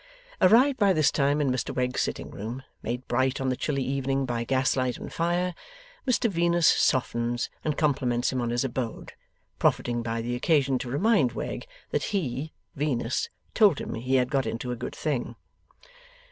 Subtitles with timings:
[0.41, 4.25] Arrived by this time in Mr Wegg's sitting room, made bright on the chilly evening
[4.25, 5.53] by gaslight and fire,
[6.07, 9.13] Mr Venus softens and compliments him on his abode;
[9.59, 14.47] profiting by the occasion to remind Wegg that he (Venus) told him he had got
[14.47, 15.35] into a good thing.